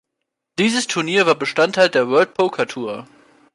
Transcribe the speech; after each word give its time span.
Dieses 0.57 0.87
Turnier 0.87 1.27
war 1.27 1.35
Bestandteil 1.35 1.87
der 1.87 2.07
"World 2.09 2.33
Poker 2.33 2.65
Tour". 2.65 3.07